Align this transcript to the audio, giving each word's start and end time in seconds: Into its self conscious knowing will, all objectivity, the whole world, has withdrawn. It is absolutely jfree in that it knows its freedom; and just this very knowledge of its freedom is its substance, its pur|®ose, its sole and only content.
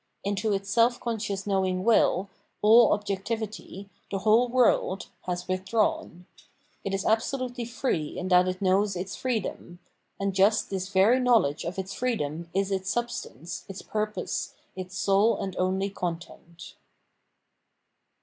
Into 0.23 0.51
its 0.51 0.67
self 0.71 0.99
conscious 0.99 1.45
knowing 1.45 1.83
will, 1.83 2.27
all 2.63 2.91
objectivity, 2.91 3.87
the 4.09 4.17
whole 4.17 4.47
world, 4.47 5.09
has 5.27 5.47
withdrawn. 5.47 6.25
It 6.83 6.91
is 6.95 7.05
absolutely 7.05 7.65
jfree 7.65 8.15
in 8.15 8.27
that 8.29 8.47
it 8.47 8.63
knows 8.63 8.95
its 8.95 9.15
freedom; 9.15 9.77
and 10.19 10.33
just 10.33 10.71
this 10.71 10.89
very 10.89 11.19
knowledge 11.19 11.63
of 11.65 11.77
its 11.77 11.93
freedom 11.93 12.49
is 12.51 12.71
its 12.71 12.89
substance, 12.89 13.63
its 13.69 13.83
pur|®ose, 13.83 14.53
its 14.75 14.97
sole 14.97 15.37
and 15.37 15.55
only 15.57 15.91
content. 15.91 16.73